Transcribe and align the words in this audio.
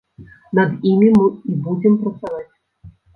Над 0.59 0.71
імі 0.91 1.09
мы 1.17 1.25
і 1.51 1.57
будзем 1.65 1.99
працаваць. 2.05 2.49